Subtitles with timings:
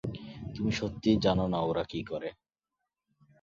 [0.55, 2.29] তুমি সত্যিই জানো না ওরা কী করে?